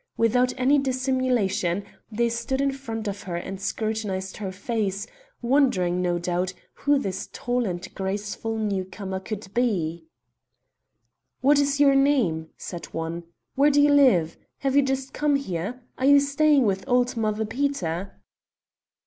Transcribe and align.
Without 0.17 0.51
any 0.57 0.79
dissimulation, 0.79 1.83
they 2.11 2.27
stood 2.27 2.59
in 2.59 2.71
front 2.71 3.07
of 3.07 3.21
her 3.21 3.35
and 3.35 3.61
scrutinized 3.61 4.37
her 4.37 4.51
face, 4.51 5.05
wondering, 5.43 6.01
no 6.01 6.17
doubt, 6.17 6.53
who 6.73 6.97
this 6.97 7.29
tall 7.31 7.67
and 7.67 7.93
graceful 7.93 8.57
newcomer 8.57 9.19
could 9.19 9.53
be. 9.53 10.07
"What 11.41 11.59
is 11.59 11.79
your 11.79 11.93
name?" 11.93 12.49
said 12.57 12.87
one. 12.87 13.25
"Where 13.53 13.69
do 13.69 13.79
you 13.79 13.93
live? 13.93 14.37
Have 14.61 14.75
you 14.75 14.81
just 14.81 15.13
come 15.13 15.35
here? 15.35 15.83
Are 15.99 16.05
you 16.07 16.19
staying 16.19 16.65
with 16.65 16.83
old 16.89 17.15
Mother 17.15 17.45
Peter?" 17.45 18.19